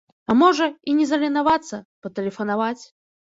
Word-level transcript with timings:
А 0.33 0.35
можа, 0.37 0.67
і 0.91 0.95
не 0.99 1.05
заленавацца, 1.11 1.79
патэлефанаваць. 2.07 2.81